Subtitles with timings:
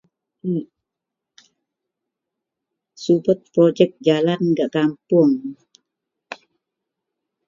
[0.47, 0.69] Iyek
[3.03, 5.35] subet projek jalan gak kapoung.